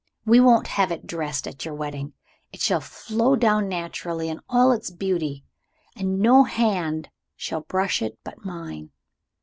[0.25, 2.13] We won't have it dressed at your wedding.
[2.51, 5.45] It shall flow down naturally in all its beauty
[5.95, 8.89] and no hand shall brush it but mine."